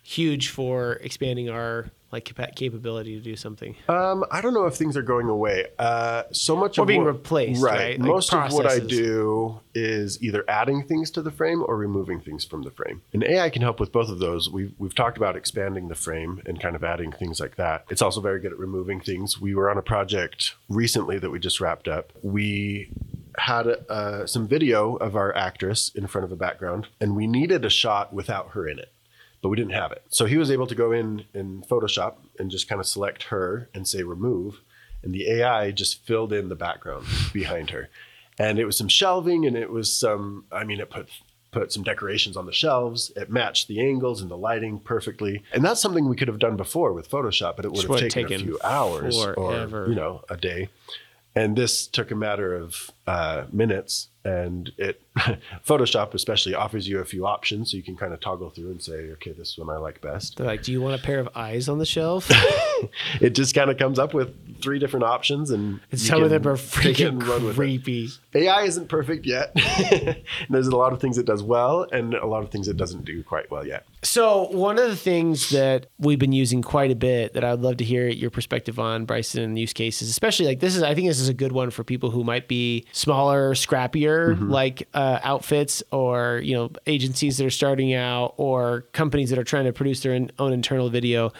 huge 0.02 0.48
for 0.48 0.94
expanding 0.94 1.48
our 1.48 1.86
like 2.12 2.30
capability 2.56 3.14
to 3.16 3.20
do 3.22 3.34
something. 3.36 3.74
Um, 3.88 4.24
I 4.30 4.40
don't 4.40 4.52
know 4.54 4.66
if 4.66 4.74
things 4.74 4.96
are 4.96 5.02
going 5.02 5.28
away. 5.28 5.68
Uh, 5.78 6.24
so 6.32 6.54
much 6.54 6.78
Or 6.78 6.82
of 6.82 6.88
being 6.88 7.04
what- 7.04 7.14
replaced, 7.14 7.62
right? 7.62 7.98
Like 7.98 8.06
Most 8.08 8.32
of 8.34 8.52
what 8.52 8.66
I 8.70 8.78
do 8.78 9.60
is 9.74 10.22
either 10.22 10.44
adding 10.46 10.82
things 10.86 11.10
to 11.12 11.22
the 11.22 11.30
frame 11.30 11.64
or 11.66 11.76
removing 11.76 12.20
things 12.20 12.44
from 12.44 12.62
the 12.62 12.70
frame. 12.70 13.00
And 13.12 13.24
AI 13.24 13.48
can 13.48 13.62
help 13.62 13.80
with 13.80 13.90
both 13.92 14.10
of 14.10 14.18
those. 14.18 14.50
We've 14.50 14.72
we've 14.78 14.94
talked 14.94 15.16
about 15.16 15.36
expanding 15.36 15.88
the 15.88 15.94
frame 15.94 16.42
and 16.46 16.60
kind 16.60 16.76
of 16.76 16.84
adding 16.84 17.12
things 17.12 17.40
like 17.40 17.56
that. 17.56 17.84
It's 17.88 18.02
also 18.02 18.20
very 18.20 18.40
good 18.40 18.52
at 18.52 18.58
removing 18.58 19.00
things. 19.00 19.40
We 19.40 19.54
were 19.54 19.70
on 19.70 19.78
a 19.78 19.82
project 19.82 20.54
recently 20.68 21.18
that 21.18 21.30
we 21.30 21.38
just 21.38 21.60
wrapped 21.60 21.88
up. 21.88 22.12
We 22.22 22.90
had 23.38 23.66
uh, 23.88 24.26
some 24.26 24.46
video 24.46 24.96
of 24.96 25.16
our 25.16 25.34
actress 25.34 25.90
in 25.94 26.06
front 26.06 26.26
of 26.26 26.32
a 26.32 26.36
background, 26.36 26.88
and 27.00 27.16
we 27.16 27.26
needed 27.26 27.64
a 27.64 27.70
shot 27.70 28.12
without 28.12 28.50
her 28.50 28.68
in 28.68 28.78
it 28.78 28.92
but 29.42 29.48
we 29.48 29.56
didn't 29.56 29.72
have 29.72 29.92
it. 29.92 30.02
So 30.08 30.24
he 30.24 30.38
was 30.38 30.50
able 30.50 30.66
to 30.68 30.74
go 30.74 30.92
in 30.92 31.24
in 31.34 31.62
Photoshop 31.62 32.14
and 32.38 32.50
just 32.50 32.68
kind 32.68 32.80
of 32.80 32.86
select 32.86 33.24
her 33.24 33.68
and 33.74 33.86
say 33.86 34.02
remove, 34.02 34.60
and 35.02 35.12
the 35.12 35.28
AI 35.30 35.72
just 35.72 36.04
filled 36.06 36.32
in 36.32 36.48
the 36.48 36.54
background 36.54 37.06
behind 37.32 37.70
her. 37.70 37.90
And 38.38 38.58
it 38.58 38.64
was 38.64 38.78
some 38.78 38.88
shelving 38.88 39.44
and 39.46 39.56
it 39.56 39.70
was 39.70 39.94
some 39.94 40.46
I 40.50 40.64
mean 40.64 40.80
it 40.80 40.88
put 40.88 41.08
put 41.50 41.70
some 41.70 41.82
decorations 41.82 42.36
on 42.36 42.46
the 42.46 42.52
shelves. 42.52 43.12
It 43.14 43.30
matched 43.30 43.68
the 43.68 43.80
angles 43.80 44.22
and 44.22 44.30
the 44.30 44.38
lighting 44.38 44.80
perfectly. 44.80 45.42
And 45.52 45.62
that's 45.62 45.82
something 45.82 46.08
we 46.08 46.16
could 46.16 46.28
have 46.28 46.38
done 46.38 46.56
before 46.56 46.94
with 46.94 47.10
Photoshop, 47.10 47.56
but 47.56 47.66
it 47.66 47.72
would 47.72 47.82
have 47.82 47.90
would 47.90 48.00
have 48.00 48.10
taken, 48.10 48.30
taken 48.30 48.48
a 48.48 48.50
few 48.52 48.58
hours 48.64 49.22
forever. 49.22 49.84
or 49.84 49.88
you 49.88 49.94
know, 49.94 50.24
a 50.30 50.36
day. 50.38 50.70
And 51.34 51.56
this 51.56 51.86
took 51.86 52.10
a 52.10 52.14
matter 52.14 52.54
of 52.54 52.90
uh, 53.06 53.44
minutes. 53.52 54.08
And 54.24 54.70
it, 54.78 55.02
Photoshop 55.66 56.14
especially 56.14 56.54
offers 56.54 56.86
you 56.86 57.00
a 57.00 57.04
few 57.04 57.26
options, 57.26 57.72
so 57.72 57.76
you 57.76 57.82
can 57.82 57.96
kind 57.96 58.12
of 58.12 58.20
toggle 58.20 58.50
through 58.50 58.70
and 58.70 58.80
say, 58.80 59.10
okay, 59.12 59.32
this 59.32 59.58
one 59.58 59.68
I 59.68 59.78
like 59.78 60.00
best. 60.00 60.36
They're 60.36 60.46
like, 60.46 60.62
do 60.62 60.70
you 60.70 60.80
want 60.80 61.00
a 61.00 61.02
pair 61.04 61.18
of 61.18 61.28
eyes 61.34 61.68
on 61.68 61.78
the 61.78 61.86
shelf? 61.86 62.30
It 63.20 63.36
just 63.36 63.54
kind 63.54 63.70
of 63.70 63.78
comes 63.78 64.00
up 64.00 64.12
with 64.12 64.60
three 64.60 64.80
different 64.80 65.04
options, 65.04 65.50
and 65.50 65.78
And 65.92 66.00
some 66.00 66.22
of 66.24 66.30
them 66.30 66.46
are 66.48 66.56
freaking 66.56 67.24
run 67.24 67.54
creepy. 67.54 68.08
AI 68.34 68.62
isn't 68.62 68.88
perfect 68.88 69.24
yet. 69.24 69.54
There's 70.50 70.66
a 70.66 70.76
lot 70.76 70.92
of 70.92 71.00
things 71.00 71.16
it 71.18 71.26
does 71.26 71.42
well, 71.44 71.86
and 71.92 72.14
a 72.14 72.26
lot 72.26 72.42
of 72.42 72.50
things 72.50 72.66
it 72.66 72.76
doesn't 72.76 73.04
do 73.04 73.22
quite 73.22 73.50
well 73.52 73.64
yet. 73.64 73.86
So 74.02 74.48
one 74.50 74.78
of 74.78 74.88
the 74.88 74.96
things 74.96 75.50
that 75.50 75.86
we've 75.98 76.18
been 76.18 76.32
using 76.32 76.60
quite 76.60 76.90
a 76.90 76.96
bit 76.96 77.34
that 77.34 77.44
I 77.44 77.52
would 77.52 77.60
love 77.62 77.76
to 77.76 77.84
hear 77.84 78.08
your 78.08 78.30
perspective 78.30 78.80
on, 78.80 79.04
Bryson, 79.04 79.42
and 79.42 79.56
use 79.56 79.72
cases, 79.72 80.10
especially 80.10 80.46
like 80.46 80.58
this 80.58 80.74
is 80.74 80.82
I 80.82 80.94
think 80.94 81.06
this 81.06 81.20
is 81.20 81.28
a 81.28 81.34
good 81.34 81.52
one 81.52 81.70
for 81.70 81.84
people 81.84 82.10
who 82.10 82.24
might 82.24 82.48
be 82.48 82.84
smaller, 82.92 83.54
scrappier 83.54 84.38
like 84.48 84.88
uh, 84.94 85.18
outfits 85.22 85.82
or 85.90 86.40
you 86.44 86.54
know 86.54 86.70
agencies 86.86 87.38
that 87.38 87.46
are 87.46 87.50
starting 87.50 87.94
out 87.94 88.34
or 88.36 88.82
companies 88.92 89.30
that 89.30 89.38
are 89.38 89.44
trying 89.44 89.64
to 89.64 89.72
produce 89.72 90.02
their 90.02 90.28
own 90.38 90.52
internal 90.52 90.88
video. 90.88 91.32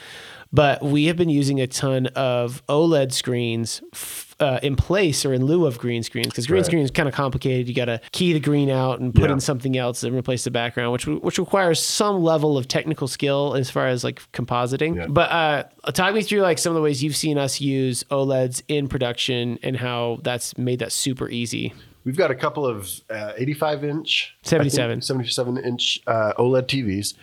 But 0.54 0.82
we 0.82 1.06
have 1.06 1.16
been 1.16 1.30
using 1.30 1.60
a 1.60 1.66
ton 1.66 2.08
of 2.08 2.62
OLED 2.68 3.12
screens 3.12 3.80
f- 3.94 4.34
uh, 4.38 4.58
in 4.62 4.76
place 4.76 5.24
or 5.24 5.32
in 5.32 5.46
lieu 5.46 5.64
of 5.66 5.78
green 5.78 6.02
screens 6.02 6.26
because 6.28 6.46
green 6.46 6.58
Right. 6.58 6.66
screen 6.66 6.82
is 6.82 6.90
kind 6.90 7.08
of 7.08 7.14
complicated. 7.14 7.68
You 7.68 7.74
got 7.74 7.86
to 7.86 8.00
key 8.12 8.32
the 8.34 8.40
green 8.40 8.68
out 8.68 9.00
and 9.00 9.14
put 9.14 9.24
Yeah. 9.30 9.34
in 9.34 9.40
something 9.40 9.78
else 9.78 10.02
and 10.02 10.14
replace 10.14 10.44
the 10.44 10.50
background, 10.50 10.92
which 10.92 11.06
which 11.06 11.38
requires 11.38 11.80
some 11.80 12.22
level 12.22 12.58
of 12.58 12.68
technical 12.68 13.08
skill 13.08 13.54
as 13.54 13.70
far 13.70 13.86
as 13.86 14.04
like 14.04 14.20
compositing. 14.32 14.96
Yeah. 14.96 15.06
But 15.08 15.30
uh, 15.30 15.64
talk 15.92 16.12
me 16.14 16.22
through 16.22 16.42
like 16.42 16.58
some 16.58 16.70
of 16.72 16.74
the 16.74 16.82
ways 16.82 17.02
you've 17.02 17.16
seen 17.16 17.38
us 17.38 17.60
use 17.60 18.04
OLEDs 18.10 18.62
in 18.68 18.88
production 18.88 19.58
and 19.62 19.76
how 19.78 20.18
that's 20.22 20.58
made 20.58 20.80
that 20.80 20.92
super 20.92 21.30
easy. 21.30 21.72
We've 22.04 22.16
got 22.16 22.30
a 22.32 22.34
couple 22.34 22.66
of 22.66 22.90
uh, 23.08 23.32
85 23.38 23.84
inch, 23.84 24.34
77. 24.42 24.96
think 24.96 25.04
77 25.04 25.56
inch 25.58 26.00
uh, 26.06 26.32
OLED 26.36 26.66
TVs 26.66 27.14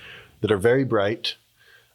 that 0.41 0.51
are 0.51 0.57
very 0.57 0.85
bright 0.85 1.35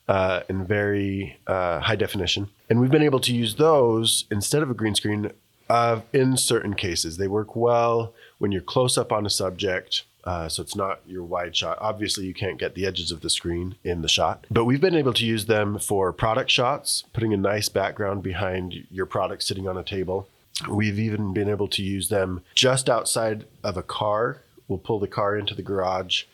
uh, 0.08 0.40
and 0.48 0.66
very 0.66 1.38
uh, 1.46 1.80
high 1.80 1.96
definition. 1.96 2.48
And 2.68 2.80
we've 2.80 2.90
been 2.90 3.02
able 3.02 3.20
to 3.20 3.34
use 3.34 3.56
those 3.56 4.24
instead 4.30 4.62
of 4.62 4.70
a 4.70 4.74
green 4.74 4.94
screen 4.94 5.30
uh, 5.68 6.00
in 6.12 6.36
certain 6.36 6.74
cases. 6.74 7.16
They 7.16 7.28
work 7.28 7.56
well 7.56 8.12
when 8.38 8.52
you're 8.52 8.62
close 8.62 8.98
up 8.98 9.12
on 9.12 9.26
a 9.26 9.30
subject. 9.30 10.04
Uh, 10.24 10.48
so 10.48 10.62
it's 10.62 10.74
not 10.74 11.00
your 11.06 11.22
wide 11.22 11.54
shot. 11.54 11.76
Obviously, 11.80 12.24
you 12.24 12.32
can't 12.32 12.58
get 12.58 12.74
the 12.74 12.86
edges 12.86 13.10
of 13.10 13.20
the 13.20 13.28
screen 13.28 13.76
in 13.84 14.00
the 14.00 14.08
shot, 14.08 14.46
but 14.50 14.64
we've 14.64 14.80
been 14.80 14.94
able 14.94 15.12
to 15.12 15.26
use 15.26 15.44
them 15.44 15.78
for 15.78 16.12
product 16.14 16.50
shots, 16.50 17.04
putting 17.12 17.34
a 17.34 17.36
nice 17.36 17.68
background 17.68 18.22
behind 18.22 18.86
your 18.90 19.04
product 19.04 19.42
sitting 19.42 19.68
on 19.68 19.76
a 19.76 19.82
table. 19.82 20.26
We've 20.66 20.98
even 20.98 21.34
been 21.34 21.50
able 21.50 21.68
to 21.68 21.82
use 21.82 22.08
them 22.08 22.42
just 22.54 22.88
outside 22.88 23.44
of 23.62 23.76
a 23.76 23.82
car. 23.82 24.40
We'll 24.66 24.78
pull 24.78 24.98
the 24.98 25.08
car 25.08 25.36
into 25.36 25.54
the 25.54 25.62
garage, 25.62 26.24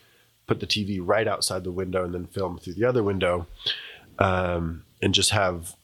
put 0.51 0.59
the 0.59 0.67
TV 0.67 0.99
right 1.01 1.27
outside 1.27 1.63
the 1.63 1.71
window, 1.71 2.03
and 2.05 2.13
then 2.13 2.25
film 2.27 2.57
through 2.57 2.73
the 2.73 2.85
other 2.85 3.03
window, 3.03 3.47
um, 4.19 4.83
and 5.01 5.13
just 5.13 5.31
have 5.31 5.75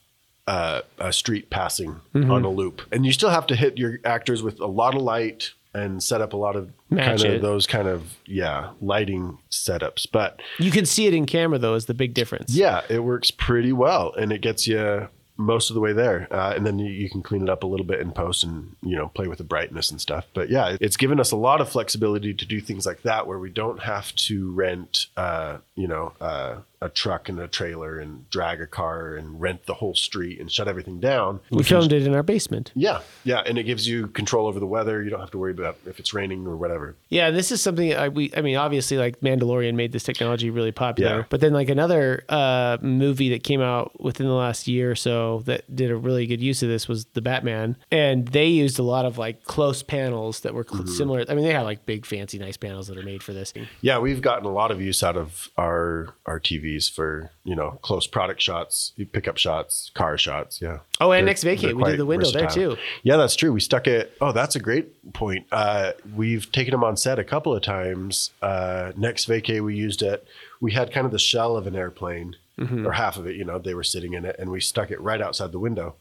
uh, 0.46 0.80
a 0.98 1.12
street 1.12 1.50
passing 1.50 2.00
Mm-hmm. 2.14 2.30
on 2.30 2.44
a 2.44 2.50
loop. 2.50 2.82
And 2.92 3.04
you 3.06 3.12
still 3.12 3.30
have 3.30 3.46
to 3.48 3.56
hit 3.56 3.78
your 3.78 3.98
actors 4.04 4.42
with 4.42 4.60
a 4.60 4.66
lot 4.66 4.94
of 4.94 5.02
light 5.02 5.52
and 5.74 6.02
set 6.02 6.20
up 6.22 6.32
a 6.32 6.36
lot 6.36 6.56
of 6.56 6.72
Match 6.90 7.06
kind 7.06 7.20
it. 7.32 7.36
of 7.36 7.42
those 7.42 7.66
kind 7.66 7.86
of 7.86 8.16
yeah 8.24 8.70
lighting 8.80 9.38
setups. 9.50 10.06
But 10.10 10.40
You 10.58 10.70
can 10.70 10.86
see 10.86 11.06
it 11.06 11.14
in 11.14 11.26
camera 11.26 11.58
though, 11.58 11.74
is 11.74 11.86
the 11.86 11.94
big 11.94 12.14
difference. 12.14 12.54
yeah, 12.54 12.80
it 12.88 13.00
works 13.04 13.30
pretty 13.30 13.72
well, 13.72 14.12
and 14.14 14.32
it 14.32 14.40
gets 14.40 14.66
you 14.66 15.08
most 15.38 15.70
of 15.70 15.74
the 15.74 15.80
way 15.80 15.92
there. 15.92 16.26
Uh, 16.30 16.52
and 16.54 16.66
then 16.66 16.78
you, 16.78 16.90
you 16.90 17.08
can 17.08 17.22
clean 17.22 17.42
it 17.42 17.48
up 17.48 17.62
a 17.62 17.66
little 17.66 17.86
bit 17.86 18.00
in 18.00 18.10
post 18.12 18.44
and 18.44 18.76
you 18.82 18.96
know 18.96 19.08
play 19.08 19.28
with 19.28 19.38
the 19.38 19.44
brightness 19.44 19.90
and 19.90 20.00
stuff. 20.00 20.26
But 20.34 20.50
yeah, 20.50 20.76
it's 20.80 20.96
given 20.96 21.18
us 21.20 21.30
a 21.30 21.36
lot 21.36 21.60
of 21.60 21.68
flexibility 21.68 22.34
to 22.34 22.44
do 22.44 22.60
things 22.60 22.84
like 22.84 23.02
that, 23.02 23.26
where 23.26 23.38
we 23.38 23.48
don't 23.48 23.80
have 23.80 24.14
to 24.16 24.52
rent 24.52 25.06
uh, 25.16 25.58
you 25.76 25.86
know 25.86 26.12
uh, 26.20 26.56
a 26.80 26.88
truck 26.88 27.28
and 27.28 27.40
a 27.40 27.48
trailer 27.48 27.98
and 27.98 28.28
drag 28.30 28.60
a 28.60 28.66
car 28.66 29.14
and 29.16 29.40
rent 29.40 29.66
the 29.66 29.74
whole 29.74 29.94
street 29.94 30.40
and 30.40 30.50
shut 30.50 30.68
everything 30.68 31.00
down. 31.00 31.40
We 31.50 31.62
filmed 31.64 31.92
it 31.92 32.06
in 32.06 32.14
our 32.14 32.22
basement. 32.22 32.70
Yeah, 32.74 33.00
yeah, 33.24 33.40
and 33.44 33.58
it 33.58 33.64
gives 33.64 33.88
you 33.88 34.06
control 34.08 34.46
over 34.46 34.60
the 34.60 34.66
weather. 34.66 35.02
You 35.02 35.10
don't 35.10 35.20
have 35.20 35.30
to 35.32 35.38
worry 35.38 35.52
about 35.52 35.76
if 35.86 35.98
it's 35.98 36.14
raining 36.14 36.46
or 36.46 36.56
whatever. 36.56 36.96
Yeah, 37.08 37.30
this 37.30 37.50
is 37.50 37.60
something 37.62 37.92
I, 37.94 38.08
we. 38.08 38.32
I 38.36 38.42
mean, 38.42 38.56
obviously, 38.56 38.96
like 38.96 39.20
Mandalorian 39.20 39.74
made 39.74 39.92
this 39.92 40.04
technology 40.04 40.50
really 40.50 40.72
popular. 40.72 41.18
Yeah. 41.18 41.24
But 41.28 41.40
then, 41.40 41.52
like 41.52 41.68
another 41.68 42.24
uh, 42.28 42.78
movie 42.80 43.30
that 43.30 43.42
came 43.42 43.60
out 43.60 44.00
within 44.00 44.26
the 44.26 44.32
last 44.34 44.68
year 44.68 44.90
or 44.90 44.94
so 44.96 45.40
that 45.46 45.74
did 45.74 45.90
a 45.90 45.96
really 45.96 46.26
good 46.26 46.40
use 46.40 46.62
of 46.62 46.68
this 46.68 46.86
was 46.86 47.06
the 47.06 47.20
Batman, 47.22 47.76
and 47.90 48.28
they 48.28 48.46
used 48.46 48.78
a 48.78 48.82
lot 48.84 49.04
of 49.04 49.18
like 49.18 49.44
close 49.44 49.82
panels 49.82 50.40
that 50.40 50.54
were 50.54 50.64
cl- 50.64 50.78
Mm-hmm. 50.78 50.92
similar. 50.92 51.24
I 51.28 51.34
mean, 51.34 51.44
they 51.44 51.52
have 51.54 51.64
like 51.64 51.86
big, 51.86 52.06
fancy, 52.06 52.38
nice 52.38 52.56
panels 52.56 52.86
that 52.86 52.96
are 52.96 53.02
made 53.02 53.22
for 53.22 53.32
this. 53.32 53.52
Yeah, 53.80 53.98
we've 53.98 54.22
gotten 54.22 54.44
a 54.46 54.52
lot 54.52 54.70
of 54.70 54.80
use 54.80 55.02
out 55.02 55.16
of 55.16 55.48
our 55.58 56.14
our 56.26 56.38
TVs 56.68 56.90
for 56.90 57.30
you 57.44 57.54
know 57.54 57.78
close 57.82 58.06
product 58.06 58.40
shots, 58.40 58.92
pickup 59.12 59.36
shots, 59.36 59.90
car 59.94 60.16
shots. 60.18 60.60
Yeah. 60.60 60.78
Oh, 61.00 61.10
and 61.12 61.20
They're- 61.20 61.26
next 61.26 61.44
vacay, 61.44 61.74
we 61.74 61.84
did 61.84 61.98
the 61.98 62.06
window 62.06 62.30
there, 62.30 62.48
too. 62.48 62.76
Yeah, 63.02 63.16
that's 63.16 63.36
true. 63.36 63.52
We 63.52 63.60
stuck 63.60 63.86
it. 63.86 64.16
Oh, 64.20 64.32
that's 64.32 64.56
a 64.56 64.60
great 64.60 65.12
point. 65.12 65.46
Uh, 65.52 65.92
we've 66.14 66.50
taken 66.52 66.72
them 66.72 66.84
on 66.84 66.96
set 66.96 67.18
a 67.18 67.24
couple 67.24 67.54
of 67.54 67.62
times. 67.62 68.30
Uh, 68.42 68.92
next 68.96 69.28
vacay, 69.28 69.60
we 69.60 69.74
used 69.76 70.02
it. 70.02 70.26
We 70.60 70.72
had 70.72 70.92
kind 70.92 71.06
of 71.06 71.12
the 71.12 71.18
shell 71.18 71.56
of 71.56 71.66
an 71.66 71.76
airplane, 71.76 72.36
Mm-hmm. 72.58 72.84
or 72.88 72.90
half 72.92 73.16
of 73.16 73.24
it. 73.28 73.36
You 73.36 73.44
know, 73.44 73.60
they 73.60 73.72
were 73.74 73.84
sitting 73.84 74.14
in 74.14 74.24
it, 74.24 74.34
and 74.36 74.50
we 74.50 74.60
stuck 74.60 74.90
it 74.90 75.00
right 75.00 75.20
outside 75.22 75.52
the 75.52 75.60
window, 75.60 75.94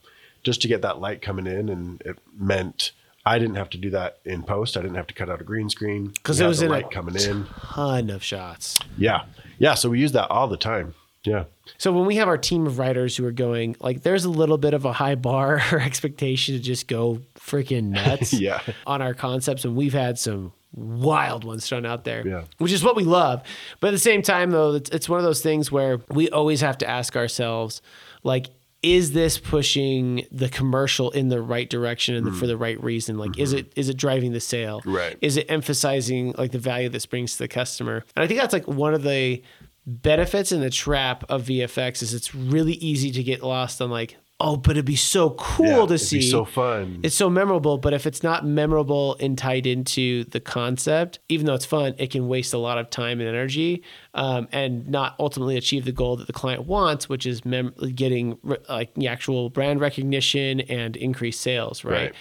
just 0.43 0.59
to 0.63 0.67
get 0.67 0.81
that 0.81 0.99
light 0.99 1.21
coming 1.21 1.45
in, 1.45 1.69
and 1.69 2.01
it 2.01 2.17
meant. 2.35 2.91
I 3.27 3.37
didn't 3.39 3.55
have 3.57 3.69
to 3.71 3.77
do 3.77 3.89
that 3.91 4.17
in 4.25 4.41
post. 4.41 4.75
I 4.77 4.81
didn't 4.81 4.95
have 4.95 5.05
to 5.07 5.13
cut 5.13 5.29
out 5.29 5.39
a 5.41 5.43
green 5.43 5.69
screen 5.69 6.07
because 6.07 6.39
it 6.39 6.47
was 6.47 6.59
the 6.59 6.65
in 6.65 6.71
a 6.71 6.75
light 6.75 6.89
coming 6.89 7.15
in. 7.15 7.45
Ton 7.61 8.09
of 8.09 8.23
shots. 8.23 8.79
Yeah. 8.97 9.25
Yeah. 9.57 9.73
So 9.75 9.89
we 9.89 9.99
use 9.99 10.11
that 10.13 10.29
all 10.29 10.47
the 10.47 10.57
time. 10.57 10.93
Yeah. 11.23 11.45
So 11.77 11.91
when 11.91 12.05
we 12.05 12.15
have 12.17 12.27
our 12.29 12.37
team 12.37 12.67
of 12.67 12.79
writers 12.79 13.17
who 13.17 13.25
are 13.25 13.31
going, 13.33 13.75
like, 13.81 14.03
there's 14.03 14.23
a 14.23 14.29
little 14.29 14.57
bit 14.57 14.73
of 14.73 14.85
a 14.85 14.93
high 14.93 15.15
bar 15.15 15.61
or 15.71 15.79
expectation 15.79 16.55
to 16.55 16.61
just 16.61 16.87
go 16.87 17.19
freaking 17.37 17.83
nuts 17.89 18.33
Yeah. 18.33 18.61
on 18.85 19.01
our 19.01 19.13
concepts, 19.13 19.65
and 19.65 19.75
we've 19.75 19.93
had 19.93 20.17
some 20.17 20.53
wild 20.73 21.43
ones 21.43 21.67
thrown 21.67 21.85
out 21.85 22.03
there, 22.03 22.25
Yeah. 22.25 22.43
which 22.59 22.71
is 22.71 22.83
what 22.83 22.95
we 22.95 23.03
love. 23.03 23.41
But 23.79 23.87
at 23.87 23.91
the 23.91 23.97
same 23.99 24.21
time, 24.21 24.51
though, 24.51 24.75
it's, 24.75 24.89
it's 24.91 25.09
one 25.09 25.17
of 25.19 25.25
those 25.25 25.41
things 25.41 25.71
where 25.71 25.99
we 26.09 26.29
always 26.29 26.61
have 26.61 26.77
to 26.79 26.89
ask 26.89 27.15
ourselves, 27.15 27.81
like, 28.23 28.47
is 28.83 29.13
this 29.13 29.37
pushing 29.37 30.25
the 30.31 30.49
commercial 30.49 31.09
in 31.11 31.29
the 31.29 31.41
right 31.41 31.69
direction 31.69 32.15
and 32.15 32.27
for 32.35 32.41
hmm. 32.41 32.47
the 32.47 32.57
right 32.57 32.81
reason? 32.81 33.17
Like, 33.17 33.37
is 33.37 33.49
mm-hmm. 33.49 33.59
it 33.59 33.73
is 33.75 33.89
it 33.89 33.97
driving 33.97 34.33
the 34.33 34.39
sale? 34.39 34.81
Right. 34.85 35.17
Is 35.21 35.37
it 35.37 35.49
emphasizing 35.49 36.33
like 36.37 36.51
the 36.51 36.59
value 36.59 36.89
this 36.89 37.05
brings 37.05 37.33
to 37.33 37.39
the 37.39 37.47
customer? 37.47 38.03
And 38.15 38.23
I 38.23 38.27
think 38.27 38.39
that's 38.39 38.53
like 38.53 38.67
one 38.67 38.93
of 38.93 39.03
the 39.03 39.41
benefits 39.85 40.51
and 40.51 40.61
the 40.61 40.69
trap 40.69 41.23
of 41.29 41.43
VFX 41.45 42.01
is 42.03 42.13
it's 42.13 42.35
really 42.35 42.73
easy 42.73 43.11
to 43.11 43.23
get 43.23 43.41
lost 43.41 43.81
on 43.81 43.89
like, 43.89 44.17
oh, 44.39 44.55
but 44.55 44.71
it'd 44.71 44.85
be 44.85 44.95
so 44.95 45.31
cool 45.31 45.65
Yeah, 45.65 45.75
to 45.77 45.83
it'd 45.95 45.99
see. 46.01 46.19
be 46.19 46.29
so 46.29 46.45
fun. 46.45 46.99
It's 47.03 47.15
so 47.15 47.27
memorable, 47.29 47.77
but 47.79 47.93
if 47.93 48.05
it's 48.05 48.21
not 48.21 48.45
memorable 48.45 49.15
and 49.19 49.35
tied 49.35 49.65
into 49.65 50.25
the 50.25 50.39
concept, 50.39 51.17
even 51.27 51.47
though 51.47 51.55
it's 51.55 51.65
fun, 51.65 51.95
it 51.97 52.11
can 52.11 52.27
waste 52.27 52.53
a 52.53 52.59
lot 52.59 52.77
of 52.77 52.89
time 52.91 53.19
and 53.19 53.27
energy, 53.27 53.81
um, 54.13 54.47
and 54.51 54.87
not 54.87 55.15
ultimately 55.19 55.57
achieve 55.57 55.85
the 55.85 55.91
goal 55.91 56.17
that 56.17 56.27
the 56.27 56.33
client 56.33 56.67
wants, 56.67 57.09
which 57.09 57.25
is 57.25 57.45
mem- 57.45 57.73
getting 57.95 58.37
re- 58.43 58.57
like 58.69 58.93
the 58.93 59.07
actual 59.07 59.49
brand 59.49 59.79
recognition 59.81 60.61
and 60.61 60.95
increased 60.95 61.41
sales, 61.41 61.83
right? 61.83 61.93
Right. 61.93 62.13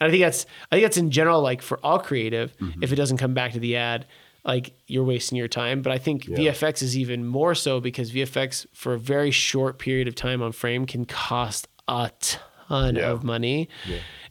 And 0.00 0.08
I 0.08 0.10
think 0.10 0.22
that's 0.22 0.46
I 0.72 0.76
think 0.76 0.84
that's 0.86 0.96
in 0.96 1.10
general 1.12 1.40
like 1.40 1.62
for 1.62 1.78
all 1.84 2.00
creative. 2.00 2.56
Mm-hmm. 2.58 2.82
If 2.82 2.92
it 2.92 2.96
doesn't 2.96 3.18
come 3.18 3.32
back 3.32 3.52
to 3.52 3.60
the 3.60 3.76
ad, 3.76 4.06
like 4.44 4.74
you're 4.86 5.04
wasting 5.04 5.38
your 5.38 5.48
time. 5.48 5.82
But 5.82 5.92
I 5.92 5.98
think 5.98 6.24
VFX 6.26 6.82
is 6.82 6.96
even 6.98 7.24
more 7.26 7.54
so 7.54 7.80
because 7.80 8.12
VFX 8.12 8.66
for 8.74 8.94
a 8.94 8.98
very 8.98 9.30
short 9.30 9.78
period 9.78 10.08
of 10.08 10.14
time 10.14 10.42
on 10.42 10.52
frame 10.52 10.86
can 10.86 11.04
cost 11.04 11.68
a 11.88 12.10
ton 12.68 12.96
Yeah. 12.96 13.10
of 13.10 13.24
money. 13.24 13.68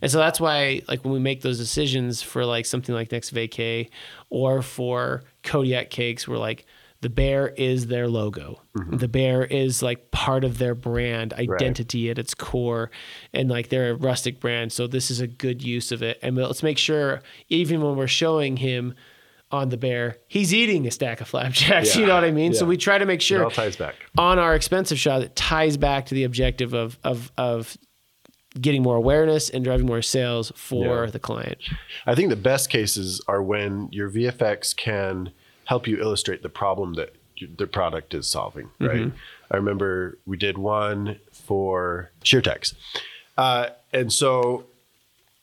And 0.01 0.11
so 0.11 0.17
that's 0.17 0.39
why 0.39 0.81
like 0.87 1.03
when 1.03 1.13
we 1.13 1.19
make 1.19 1.41
those 1.41 1.57
decisions 1.57 2.21
for 2.21 2.45
like 2.45 2.65
something 2.65 2.93
like 2.93 3.11
Next 3.11 3.33
Vacay 3.33 3.89
or 4.29 4.61
for 4.61 5.23
Kodiak 5.43 5.89
cakes, 5.89 6.27
we're 6.27 6.37
like 6.37 6.65
the 7.01 7.09
bear 7.09 7.49
is 7.49 7.87
their 7.87 8.07
logo. 8.07 8.61
Mm-hmm. 8.77 8.97
The 8.97 9.07
bear 9.09 9.43
is 9.43 9.83
like 9.83 10.09
part 10.11 10.43
of 10.45 10.57
their 10.57 10.73
brand 10.73 11.33
identity 11.33 12.09
at 12.09 12.17
its 12.17 12.33
core, 12.33 12.91
and 13.33 13.49
like 13.49 13.67
they're 13.67 13.89
a 13.91 13.95
rustic 13.95 14.39
brand. 14.39 14.71
So 14.71 14.87
this 14.87 15.11
is 15.11 15.19
a 15.19 15.27
good 15.27 15.61
use 15.61 15.91
of 15.91 16.01
it. 16.01 16.17
And 16.23 16.37
let's 16.37 16.63
make 16.63 16.77
sure, 16.77 17.21
even 17.49 17.81
when 17.81 17.97
we're 17.97 18.07
showing 18.07 18.55
him 18.55 18.95
on 19.53 19.69
the 19.69 19.77
bear, 19.77 20.17
he's 20.27 20.53
eating 20.53 20.85
a 20.87 20.91
stack 20.91 21.21
of 21.21 21.27
flapjacks. 21.29 21.95
You 21.97 22.05
know 22.07 22.15
what 22.15 22.23
I 22.25 22.31
mean? 22.31 22.53
So 22.53 22.65
we 22.65 22.75
try 22.75 22.97
to 22.97 23.05
make 23.05 23.19
It 23.21 23.23
sure 23.23 23.43
all 23.43 23.51
ties 23.51 23.75
back. 23.77 23.95
on 24.17 24.39
our 24.39 24.55
expensive 24.55 24.99
shot 24.99 25.19
that 25.19 25.35
ties 25.35 25.77
back 25.77 26.07
to 26.07 26.15
the 26.15 26.23
objective 26.25 26.73
of 26.73 26.97
of 27.03 27.31
of 27.37 27.77
getting 28.59 28.83
more 28.83 28.95
awareness 28.95 29.49
and 29.49 29.63
driving 29.63 29.85
more 29.85 30.01
sales 30.01 30.51
for 30.55 31.05
Yeah. 31.05 31.11
the 31.11 31.19
client. 31.19 31.57
I 32.05 32.13
think 32.15 32.29
the 32.29 32.35
best 32.35 32.69
cases 32.69 33.21
are 33.27 33.41
when 33.41 33.89
your 33.91 34.09
VFX 34.09 34.75
can 34.75 35.31
help 35.65 35.87
you 35.87 35.99
illustrate 36.01 36.43
the 36.43 36.49
problem 36.49 36.93
that 36.95 37.15
the 37.57 37.65
product 37.67 38.13
is 38.13 38.27
solving, 38.29 38.69
right? 38.79 39.11
I 39.51 39.55
remember 39.57 40.17
we 40.25 40.37
did 40.37 40.57
one 40.57 41.19
for 41.31 42.11
SheerTex. 42.23 42.75
Uh, 43.37 43.67
and 43.91 44.13
so 44.13 44.65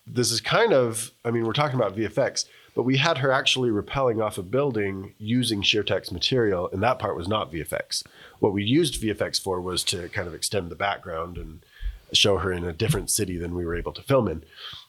this 0.06 0.30
is 0.30 0.40
kind 0.40 0.72
of, 0.72 1.10
I 1.24 1.30
mean, 1.32 1.44
we're 1.44 1.52
talking 1.52 1.76
about 1.76 1.96
VFX, 1.96 2.44
but 2.80 2.84
we 2.86 2.96
had 2.96 3.18
her 3.18 3.30
actually 3.30 3.68
rappelling 3.68 4.24
off 4.24 4.38
a 4.38 4.42
building 4.42 5.12
using 5.18 5.60
SheerTex 5.60 6.10
material, 6.10 6.70
and 6.72 6.82
that 6.82 6.98
part 6.98 7.14
was 7.14 7.28
not 7.28 7.52
VFX. 7.52 8.02
What 8.38 8.54
we 8.54 8.64
used 8.64 9.02
VFX 9.02 9.38
for 9.38 9.60
was 9.60 9.84
to 9.84 10.08
kind 10.08 10.26
of 10.26 10.32
extend 10.32 10.70
the 10.70 10.76
background 10.76 11.36
and 11.36 11.60
show 12.14 12.38
her 12.38 12.50
in 12.50 12.64
a 12.64 12.72
different 12.72 13.10
city 13.10 13.36
than 13.36 13.54
we 13.54 13.66
were 13.66 13.76
able 13.76 13.92
to 13.92 14.00
film 14.00 14.28
in. 14.28 14.44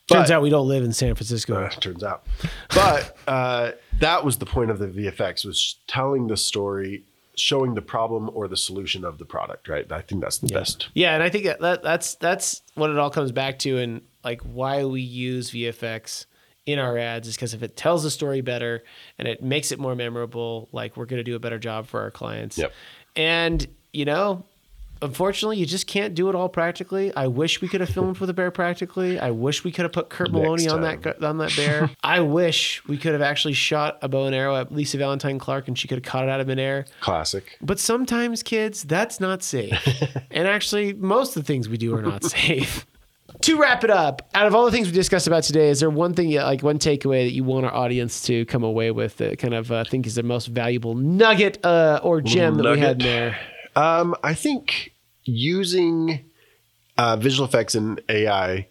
Turns 0.08 0.32
out 0.32 0.42
we 0.42 0.50
don't 0.50 0.70
live 0.70 0.86
in 0.86 0.94
San 0.94 1.16
Francisco. 1.16 1.66
uh, 1.66 1.70
turns 1.70 2.02
out. 2.02 2.26
But 2.74 3.18
uh, 3.28 3.72
that 4.00 4.24
was 4.24 4.38
the 4.38 4.46
point 4.46 4.72
of 4.72 4.80
the 4.80 4.88
VFX 4.88 5.44
was 5.44 5.76
telling 5.88 6.28
the 6.28 6.38
story, 6.38 7.04
showing 7.36 7.74
the 7.74 7.82
problem 7.82 8.32
or 8.34 8.48
the 8.48 8.56
solution 8.56 9.04
of 9.04 9.18
the 9.18 9.26
product. 9.26 9.68
Right. 9.68 9.92
I 9.92 10.00
think 10.00 10.22
that's 10.22 10.38
the 10.38 10.48
best. 10.48 10.88
Yeah, 10.94 11.14
and 11.14 11.22
I 11.22 11.28
think 11.28 11.44
that, 11.44 11.60
that 11.60 11.84
that's 11.84 12.16
that's 12.16 12.62
what 12.76 12.90
it 12.90 12.98
all 12.98 13.10
comes 13.10 13.34
back 13.34 13.60
to, 13.60 13.80
and 13.80 14.02
like 14.24 14.40
why 14.44 14.86
we 14.86 15.02
use 15.02 15.52
VFX 15.52 16.28
in 16.72 16.80
our 16.80 16.98
ads 16.98 17.28
is 17.28 17.36
because 17.36 17.54
if 17.54 17.64
it 17.64 17.76
tells 17.76 18.04
the 18.04 18.12
story 18.12 18.42
better 18.42 18.84
and 19.18 19.28
it 19.28 19.44
makes 19.44 19.72
it 19.72 19.80
more 19.80 19.96
memorable, 19.96 20.70
like 20.72 20.98
we're 20.98 21.06
gonna 21.06 21.24
do 21.24 21.36
a 21.36 21.40
better 21.40 21.60
job 21.60 21.88
for 21.88 22.02
our 22.02 22.12
clients. 22.12 22.58
Yep. 22.58 22.74
And 23.16 23.68
you 23.94 24.06
know, 24.06 24.46
unfortunately, 25.02 25.58
you 25.58 25.66
just 25.66 25.88
can't 25.88 26.14
do 26.14 26.30
it 26.30 26.36
all 26.36 26.50
practically. 26.50 27.14
I 27.16 27.28
wish 27.28 27.62
we 27.62 27.68
could 27.68 27.82
have 27.82 27.90
filmed 27.90 28.20
with 28.20 28.30
a 28.30 28.34
bear 28.34 28.52
practically. 28.52 29.20
I 29.20 29.32
wish 29.32 29.64
we 29.64 29.72
could 29.72 29.84
have 29.84 29.92
put 29.92 30.10
Kurt 30.10 30.32
Maloney 30.32 30.68
on 30.68 30.82
that 30.82 31.24
on 31.24 31.38
that 31.40 31.56
bear. 31.56 31.90
I 32.04 32.20
wish 32.22 32.82
we 32.88 32.98
could 32.98 33.14
have 33.14 33.22
actually 33.22 33.54
shot 33.54 33.98
a 34.02 34.10
bow 34.10 34.26
and 34.26 34.36
arrow 34.36 34.56
at 34.56 34.72
Lisa 34.72 34.98
Valentine 34.98 35.40
Clark 35.40 35.68
and 35.68 35.78
she 35.78 35.88
could 35.88 35.98
have 35.98 36.06
caught 36.06 36.24
it 36.24 36.30
out 36.30 36.40
of 36.40 36.48
midair. 36.48 36.86
Classic. 37.00 37.58
But 37.62 37.80
sometimes, 37.80 38.44
kids, 38.44 38.84
that's 38.84 39.20
not 39.20 39.44
safe. 39.44 39.74
and 40.32 40.48
actually, 40.48 40.94
most 40.94 41.36
of 41.36 41.44
the 41.44 41.48
things 41.48 41.68
we 41.68 41.78
do 41.78 41.96
are 41.96 42.02
not 42.02 42.24
safe. 42.32 42.86
To 43.42 43.60
wrap 43.60 43.84
it 43.84 43.90
up, 43.90 44.30
out 44.34 44.48
of 44.48 44.56
all 44.56 44.66
the 44.66 44.72
things 44.72 44.88
we 44.88 44.94
discussed 44.94 45.28
about 45.28 45.44
today, 45.44 45.70
is 45.70 45.80
there 45.80 45.90
one 45.90 46.14
thing, 46.14 46.34
like 46.34 46.62
one 46.62 46.80
takeaway 46.80 47.26
that 47.26 47.32
you 47.32 47.44
want 47.44 47.66
our 47.66 47.74
audience 47.74 48.22
to 48.24 48.46
come 48.46 48.64
away 48.64 48.92
with 48.92 49.18
that 49.18 49.40
kind 49.40 49.54
of 49.54 49.72
uh, 49.72 49.84
think 49.86 50.06
is 50.06 50.16
the 50.16 50.24
most 50.24 50.48
valuable 50.48 50.96
nugget 50.96 51.64
uh, 51.66 52.00
or 52.04 52.22
gem 52.22 52.56
that 52.58 52.72
we 52.72 52.80
had 52.80 53.02
in 53.02 53.08
there? 53.08 53.40
Um, 53.76 54.16
I 54.24 54.34
think 54.34 54.94
using 55.24 56.26
uh, 56.98 57.16
visual 57.16 57.48
effects 57.48 57.76
and 57.76 58.02
AI 58.10 58.68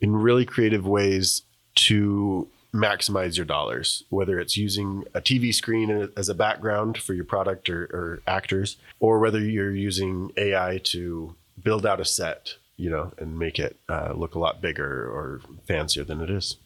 in 0.00 0.14
really 0.14 0.44
creative 0.44 0.86
ways 0.86 1.42
to 1.74 2.48
maximize 2.74 3.36
your 3.36 3.46
dollars, 3.46 4.04
whether 4.08 4.38
it's 4.38 4.56
using 4.56 5.04
a 5.14 5.20
TV 5.20 5.54
screen 5.54 6.08
as 6.16 6.28
a 6.28 6.34
background 6.34 6.96
for 6.98 7.12
your 7.12 7.24
product 7.24 7.68
or, 7.68 7.84
or 7.84 8.22
actors, 8.26 8.76
or 8.98 9.18
whether 9.18 9.38
you're 9.38 9.74
using 9.74 10.32
AI 10.36 10.80
to 10.84 11.34
build 11.62 11.84
out 11.84 12.00
a 12.00 12.04
set, 12.04 12.56
you 12.76 12.90
know, 12.90 13.12
and 13.18 13.38
make 13.38 13.58
it 13.58 13.78
uh, 13.88 14.12
look 14.14 14.34
a 14.34 14.38
lot 14.38 14.60
bigger 14.60 15.06
or 15.06 15.40
fancier 15.66 16.04
than 16.04 16.20
it 16.20 16.30
is. 16.30 16.56